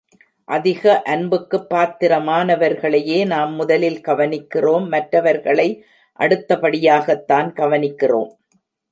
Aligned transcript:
அதிக 0.47 1.01
அன்புக்குப் 1.01 1.73
பாத்திரமானவர்களையே 1.73 3.25
நாம் 3.25 3.53
முதலில் 3.53 3.99
கவனிக்கிறோம் 4.01 4.87
மற்றவர்களை 4.87 5.67
அடுத்தபடியாகத்தான் 6.19 7.51
கவனிக்கிறோம். 7.53 8.31